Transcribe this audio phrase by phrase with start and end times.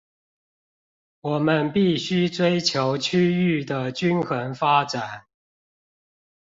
[1.19, 5.27] 我們必須追求區域的均衡發展